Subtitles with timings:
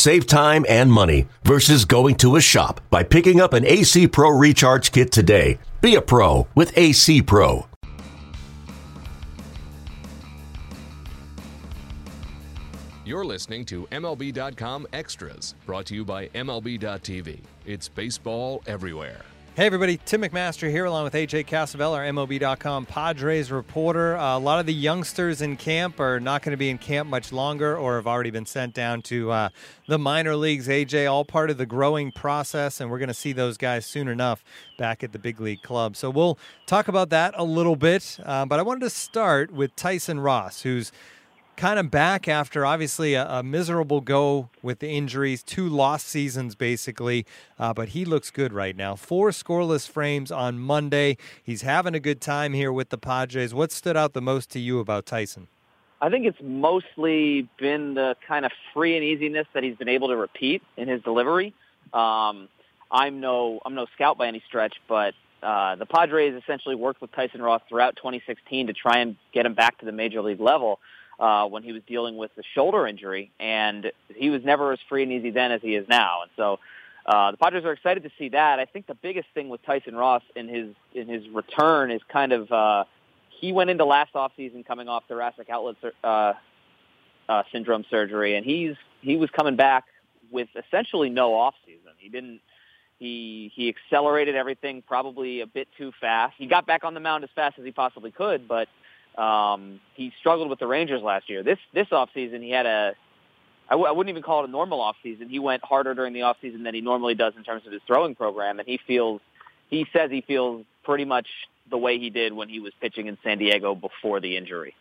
[0.00, 4.30] Save time and money versus going to a shop by picking up an AC Pro
[4.30, 5.58] Recharge Kit today.
[5.82, 7.66] Be a pro with AC Pro.
[13.04, 17.40] You're listening to MLB.com Extras, brought to you by MLB.tv.
[17.66, 19.20] It's baseball everywhere.
[19.60, 24.16] Hey everybody, Tim McMaster here along with AJ Cassavell, our MLB.com Padres reporter.
[24.16, 27.10] Uh, a lot of the youngsters in camp are not going to be in camp
[27.10, 29.48] much longer or have already been sent down to uh,
[29.86, 30.66] the minor leagues.
[30.66, 34.08] AJ, all part of the growing process, and we're going to see those guys soon
[34.08, 34.42] enough
[34.78, 35.94] back at the big league club.
[35.94, 39.76] So we'll talk about that a little bit, uh, but I wanted to start with
[39.76, 40.90] Tyson Ross, who's
[41.60, 46.54] kind of back after obviously a, a, miserable go with the injuries, two lost seasons
[46.54, 47.26] basically,
[47.58, 48.96] uh, but he looks good right now.
[48.96, 51.18] Four scoreless frames on Monday.
[51.44, 53.52] He's having a good time here with the Padres.
[53.52, 55.48] What stood out the most to you about Tyson?
[56.00, 60.08] I think it's mostly been the kind of free and easiness that he's been able
[60.08, 61.52] to repeat in his delivery.
[61.92, 62.48] Um,
[62.90, 67.12] I'm no I'm no scout by any stretch, but uh, the Padres essentially worked with
[67.12, 70.78] Tyson Ross throughout 2016 to try and get him back to the major league level
[71.20, 75.02] uh, when he was dealing with the shoulder injury, and he was never as free
[75.02, 76.22] and easy then as he is now.
[76.22, 76.58] And so
[77.04, 78.58] uh, the Padres are excited to see that.
[78.58, 82.32] I think the biggest thing with Tyson Ross in his in his return is kind
[82.32, 82.84] of uh,
[83.28, 86.32] he went into last offseason coming off thoracic outlet uh,
[87.28, 89.84] uh, syndrome surgery, and he's he was coming back
[90.30, 91.92] with essentially no offseason.
[91.98, 92.40] He didn't.
[92.98, 96.34] He he accelerated everything probably a bit too fast.
[96.38, 98.68] He got back on the mound as fast as he possibly could, but
[99.16, 101.42] um, he struggled with the Rangers last year.
[101.42, 102.94] This this offseason, he had a
[103.68, 105.30] I w- I wouldn't even call it a normal offseason.
[105.30, 108.14] He went harder during the offseason than he normally does in terms of his throwing
[108.14, 109.20] program, and he feels
[109.68, 111.28] he says he feels pretty much
[111.70, 114.74] the way he did when he was pitching in San Diego before the injury.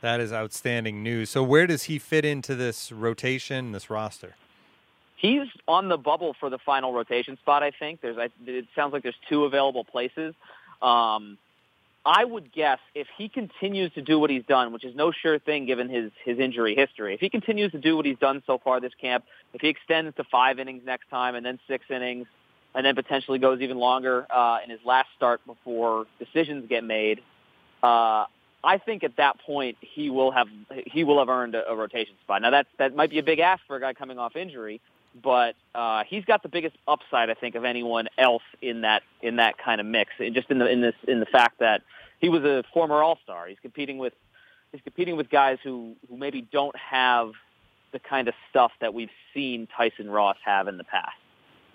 [0.00, 1.30] That is outstanding news.
[1.30, 4.34] So where does he fit into this rotation, this roster?
[5.16, 7.62] He's on the bubble for the final rotation spot.
[7.62, 8.18] I think there's.
[8.44, 10.34] It sounds like there's two available places.
[10.82, 11.38] Um,
[12.06, 15.38] I would guess if he continues to do what he's done, which is no sure
[15.38, 18.58] thing given his his injury history, if he continues to do what he's done so
[18.58, 22.26] far this camp, if he extends to five innings next time and then six innings,
[22.74, 27.20] and then potentially goes even longer uh, in his last start before decisions get made,
[27.82, 28.26] uh,
[28.62, 30.48] I think at that point he will have
[30.86, 32.42] he will have earned a, a rotation spot.
[32.42, 34.82] Now that that might be a big ask for a guy coming off injury,
[35.22, 39.36] but uh, he's got the biggest upside, I think, of anyone else in that in
[39.36, 40.12] that kind of mix.
[40.18, 41.82] And Just in the in this in the fact that
[42.20, 43.46] he was a former All Star.
[43.46, 44.12] He's competing with
[44.72, 47.32] he's competing with guys who who maybe don't have
[47.92, 51.16] the kind of stuff that we've seen Tyson Ross have in the past.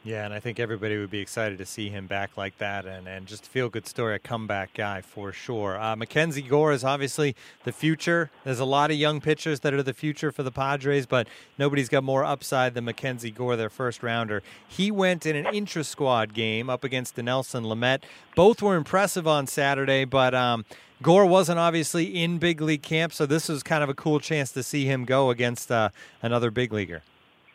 [0.05, 3.05] Yeah, and I think everybody would be excited to see him back like that, and,
[3.05, 5.77] and just feel good story, a comeback guy for sure.
[5.77, 8.31] Uh, MacKenzie Gore is obviously the future.
[8.45, 11.27] There's a lot of young pitchers that are the future for the Padres, but
[11.57, 14.41] nobody's got more upside than MacKenzie Gore, their first rounder.
[14.65, 18.03] He went in an intra squad game up against Dinelson Lamet.
[18.35, 20.63] Both were impressive on Saturday, but um,
[21.01, 24.53] Gore wasn't obviously in big league camp, so this was kind of a cool chance
[24.53, 25.89] to see him go against uh,
[26.21, 27.01] another big leaguer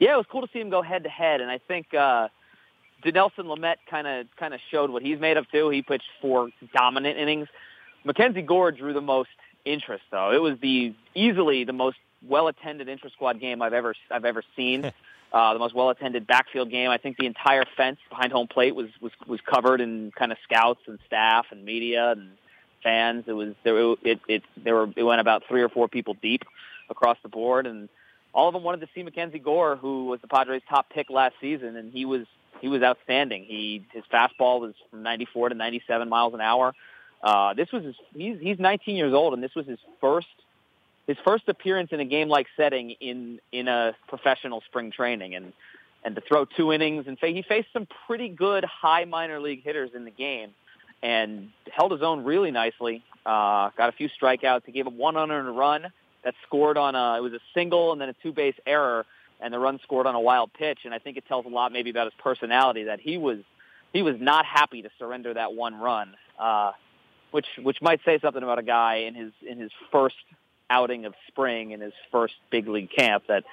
[0.04, 2.28] yeah, it was cool to see him go head to head, and I think uh,
[3.03, 5.70] Dinelson Lamet kind of kind of showed what he's made of too.
[5.70, 7.48] He pitched four dominant innings.
[8.04, 9.31] MacKenzie Gore drew the most
[9.65, 10.31] interest, though.
[10.31, 11.97] It was the easily the most
[12.28, 14.84] well attended intra squad game I've ever I've ever seen.
[15.32, 16.91] uh, the most well attended backfield game.
[16.91, 20.38] I think the entire fence behind home plate was was was covered in kind of
[20.44, 22.32] scouts and staff and media and
[22.82, 23.25] fans.
[23.26, 23.94] It was there.
[24.03, 26.42] It it there were it went about three or four people deep
[26.91, 27.88] across the board and
[28.34, 31.37] all of them wanted to see MacKenzie Gore, who was the Padres' top pick last
[31.41, 32.27] season, and he was
[32.61, 33.45] he was outstanding.
[33.45, 36.75] He his fastball was from 94 to 97 miles an hour.
[37.22, 40.27] Uh, this was his, he's he's 19 years old, and this was his first
[41.07, 45.53] his first appearance in a game like setting in in a professional spring training, and
[46.04, 49.91] and to throw two innings and he faced some pretty good high minor league hitters
[49.95, 50.51] in the game,
[51.03, 53.04] and held his own really nicely.
[53.25, 54.63] Uh, got a few strikeouts.
[54.66, 55.92] He gave him one unearned run
[56.24, 59.06] that scored on a it was a single and then a two base error
[59.41, 61.72] and the run scored on a wild pitch and I think it tells a lot
[61.72, 63.38] maybe about his personality that he was
[63.92, 66.72] he was not happy to surrender that one run uh
[67.30, 70.16] which which might say something about a guy in his in his first
[70.71, 73.44] outing of spring in his first big league camp that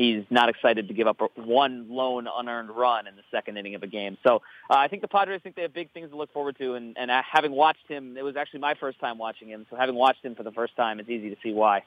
[0.00, 3.82] he's not excited to give up one lone unearned run in the second inning of
[3.82, 4.16] a game.
[4.22, 4.36] So
[4.70, 6.96] uh, I think the Padres think they have big things to look forward to, and,
[6.96, 9.66] and having watched him, it was actually my first time watching him.
[9.68, 11.84] So having watched him for the first time, it's easy to see why.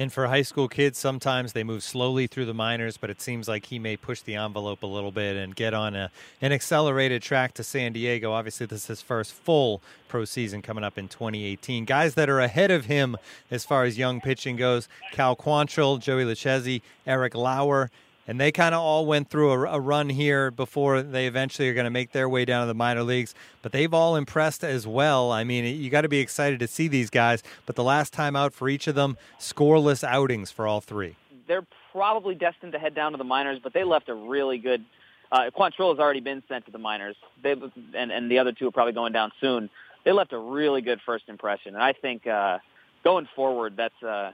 [0.00, 3.48] And for high school kids, sometimes they move slowly through the minors, but it seems
[3.48, 7.20] like he may push the envelope a little bit and get on a, an accelerated
[7.20, 8.30] track to San Diego.
[8.30, 11.84] Obviously, this is his first full pro season coming up in 2018.
[11.84, 13.16] Guys that are ahead of him
[13.50, 17.90] as far as young pitching goes Cal Quantrill, Joey Lucchesi, Eric Lauer,
[18.28, 21.74] and they kind of all went through a, a, run here before they eventually are
[21.74, 23.34] going to make their way down to the minor leagues.
[23.62, 25.32] But they've all impressed as well.
[25.32, 27.42] I mean, you got to be excited to see these guys.
[27.64, 31.16] But the last time out for each of them, scoreless outings for all three.
[31.48, 34.84] They're probably destined to head down to the minors, but they left a really good.
[35.32, 37.52] Uh, Quantrill has already been sent to the minors, they,
[37.94, 39.68] and and the other two are probably going down soon.
[40.04, 42.58] They left a really good first impression, and I think uh,
[43.04, 44.32] going forward, that's uh,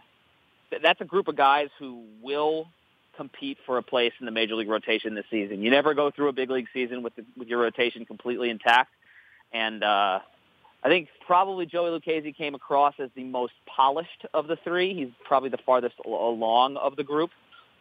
[0.82, 2.69] that's a group of guys who will
[3.16, 5.62] compete for a place in the major league rotation this season.
[5.62, 8.93] You never go through a big league season with the, with your rotation completely intact,
[9.52, 10.20] and uh,
[10.82, 14.94] I think probably Joey Lucchesi came across as the most polished of the three.
[14.94, 17.31] He's probably the farthest along of the group,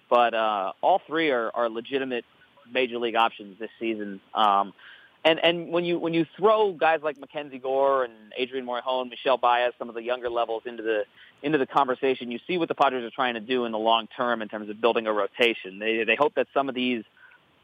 [0.09, 2.23] but uh, all three are, are legitimate
[2.71, 4.21] major league options this season.
[4.33, 4.73] Um,
[5.25, 9.37] and and when you when you throw guys like MacKenzie Gore and Adrian Morejon, Michel
[9.37, 11.03] Baez, some of the younger levels into the
[11.41, 14.07] into the conversation, you see what the Padres are trying to do in the long
[14.15, 15.79] term in terms of building a rotation.
[15.79, 17.03] They they hope that some of these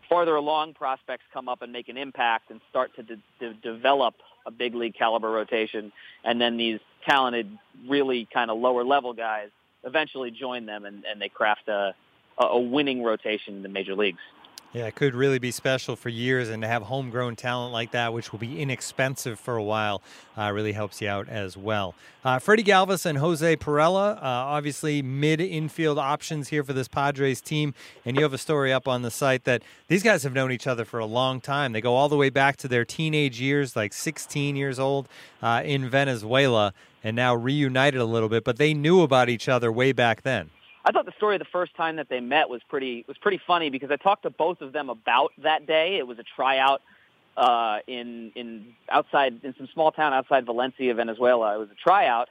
[0.08, 4.16] farther along prospects come up and make an impact and start to, de- to develop
[4.48, 5.92] a big league caliber rotation,
[6.24, 7.48] and then these talented,
[7.88, 9.50] really kind of lower level guys
[9.84, 11.94] eventually join them and, and they craft a
[12.40, 14.20] a winning rotation in the major leagues.
[14.72, 18.14] Yeah, it could really be special for years, and to have homegrown talent like that,
[18.14, 20.04] which will be inexpensive for a while,
[20.38, 21.96] uh, really helps you out as well.
[22.24, 27.42] Uh, Freddie Galvis and Jose Pirela, uh, obviously mid infield options here for this Padres
[27.42, 27.74] team,
[28.06, 30.68] and you have a story up on the site that these guys have known each
[30.68, 31.72] other for a long time.
[31.72, 35.08] They go all the way back to their teenage years, like 16 years old
[35.42, 39.72] uh, in Venezuela, and now reunited a little bit, but they knew about each other
[39.72, 40.52] way back then.
[40.90, 43.40] I thought the story of the first time that they met was pretty was pretty
[43.46, 45.98] funny because I talked to both of them about that day.
[46.00, 46.82] It was a tryout
[47.38, 51.54] uh, in in outside in some small town outside Valencia, Venezuela.
[51.54, 52.28] It was a tryout,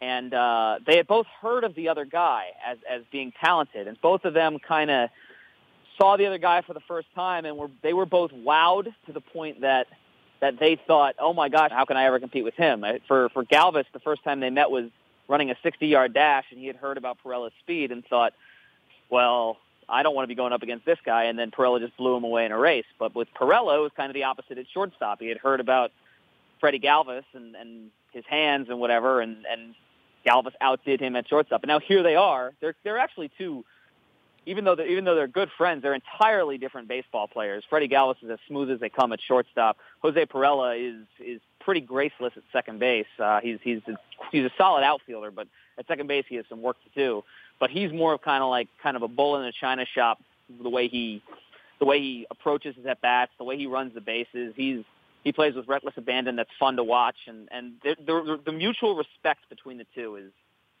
[0.00, 4.00] and uh, they had both heard of the other guy as as being talented, and
[4.00, 5.10] both of them kind of
[6.00, 9.12] saw the other guy for the first time, and were they were both wowed to
[9.12, 9.88] the point that
[10.38, 12.84] that they thought, oh my gosh, how can I ever compete with him?
[13.08, 14.88] For for Galvis, the first time they met was
[15.28, 18.32] running a 60-yard dash, and he had heard about Pirela's speed and thought,
[19.10, 19.58] well,
[19.88, 21.24] I don't want to be going up against this guy.
[21.24, 22.84] And then Pirela just blew him away in a race.
[22.98, 25.20] But with Pirela, it was kind of the opposite at shortstop.
[25.20, 25.92] He had heard about
[26.60, 29.74] Freddie Galvis and, and his hands and whatever, and, and
[30.26, 31.62] Galvis outdid him at shortstop.
[31.62, 32.52] And now here they are.
[32.60, 33.64] They're they're actually two.
[34.46, 37.64] Even though they're, even though they're good friends, they're entirely different baseball players.
[37.68, 39.78] Freddie Galvis is as smooth as they come at shortstop.
[40.00, 43.04] Jose Pirela is is pretty graceless at second base.
[43.18, 43.92] Uh, he's he's a,
[44.32, 45.46] he's a solid outfielder, but
[45.78, 47.22] at second base he has some work to do.
[47.60, 50.18] But he's more of kind of like kind of a bull in a china shop.
[50.62, 51.22] The way he
[51.78, 54.54] the way he approaches his at bats, the way he runs the bases.
[54.56, 54.82] He's
[55.24, 56.36] he plays with reckless abandon.
[56.36, 60.32] That's fun to watch, and and the, the, mutual respect between the two is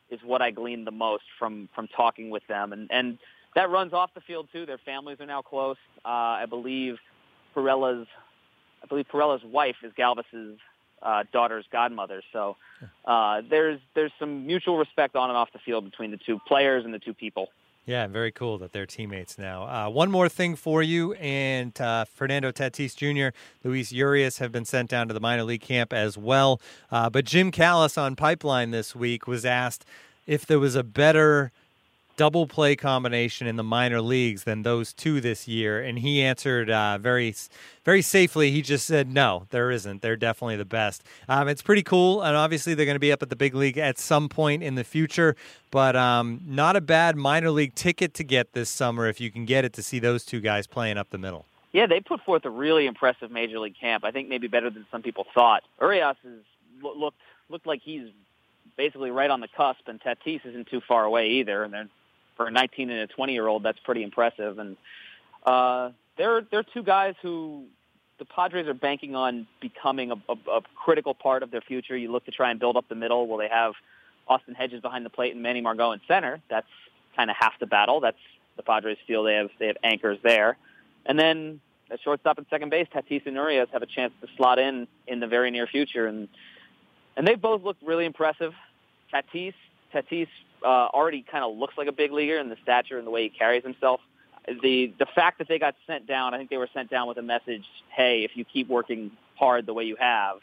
[0.08, 3.18] is what I gleaned the most from from talking with them, and and
[3.54, 4.64] that runs off the field too.
[4.64, 5.76] Their families are now close.
[6.02, 6.96] Uh, I believe
[7.54, 8.06] Pirela's
[8.82, 10.58] I believe Pirela's wife is Galvis's
[11.02, 12.22] uh, daughter's godmother.
[12.32, 12.56] So
[13.04, 16.84] uh, there's there's some mutual respect on and off the field between the two players
[16.84, 17.48] and the two people.
[17.88, 19.62] Yeah, very cool that they're teammates now.
[19.62, 24.66] Uh, one more thing for you, and uh, Fernando Tatis Jr., Luis Urias have been
[24.66, 26.60] sent down to the minor league camp as well.
[26.90, 29.86] Uh, but Jim Callis on Pipeline this week was asked
[30.26, 31.50] if there was a better
[32.18, 35.80] double play combination in the minor leagues than those two this year?
[35.80, 37.34] And he answered uh, very,
[37.84, 38.50] very safely.
[38.50, 40.02] He just said, no, there isn't.
[40.02, 41.04] They're definitely the best.
[41.28, 42.20] Um, it's pretty cool.
[42.20, 44.74] And obviously, they're going to be up at the big league at some point in
[44.74, 45.36] the future,
[45.70, 49.46] but um, not a bad minor league ticket to get this summer if you can
[49.46, 51.46] get it to see those two guys playing up the middle.
[51.72, 54.04] Yeah, they put forth a really impressive major league camp.
[54.04, 55.62] I think maybe better than some people thought.
[55.80, 56.16] Urias
[56.82, 58.08] looked looked like he's
[58.76, 61.64] basically right on the cusp, and Tatis isn't too far away either.
[61.64, 61.88] And they're
[62.38, 64.58] for a 19 and a 20 year old, that's pretty impressive.
[64.58, 64.78] And
[65.44, 67.64] uh, they're they're two guys who
[68.18, 71.96] the Padres are banking on becoming a, a, a critical part of their future.
[71.96, 73.26] You look to try and build up the middle.
[73.26, 73.74] Well, they have
[74.26, 76.40] Austin Hedges behind the plate and Manny Margot in center.
[76.48, 76.66] That's
[77.14, 78.00] kind of half the battle.
[78.00, 78.16] That's
[78.56, 80.56] the Padres feel they have they have anchors there.
[81.06, 84.58] And then at shortstop and second base, Tatis and Urias have a chance to slot
[84.58, 86.06] in in the very near future.
[86.06, 86.28] And
[87.16, 88.52] and they both look really impressive.
[89.12, 89.54] Tatis
[89.92, 90.28] Tatis
[90.62, 93.24] uh, already kind of looks like a big leaguer in the stature and the way
[93.24, 94.00] he carries himself.
[94.62, 97.18] The the fact that they got sent down, I think they were sent down with
[97.18, 100.38] a message: Hey, if you keep working hard the way you have,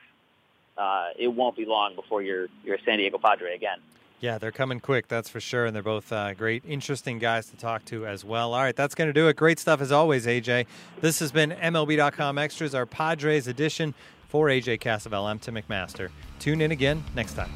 [0.77, 3.79] uh, it won't be long before you're you're a San Diego Padre again.
[4.21, 5.65] Yeah, they're coming quick, that's for sure.
[5.65, 8.53] And they're both uh, great, interesting guys to talk to as well.
[8.53, 9.35] All right, that's going to do it.
[9.35, 10.67] Great stuff as always, AJ.
[11.01, 13.93] This has been MLB.com Extras, our Padres edition
[14.29, 15.25] for AJ Cassavell.
[15.25, 16.09] I'm Tim McMaster.
[16.39, 17.51] Tune in again next time.